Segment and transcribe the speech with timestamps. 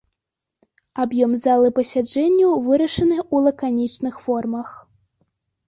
[1.03, 4.69] Аб'ём залы пасяджэнняў вырашаны ў лаканічных формах.